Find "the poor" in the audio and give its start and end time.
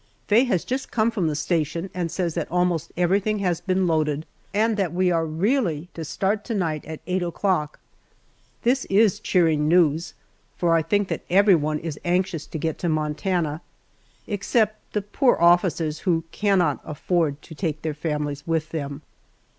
14.93-15.37